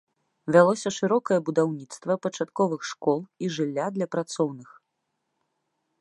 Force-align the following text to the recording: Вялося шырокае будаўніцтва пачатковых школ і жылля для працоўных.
Вялося 0.53 0.91
шырокае 0.97 1.37
будаўніцтва 1.49 2.13
пачатковых 2.25 2.81
школ 2.95 3.19
і 3.45 3.53
жылля 3.59 3.87
для 3.99 4.07
працоўных. 4.17 4.69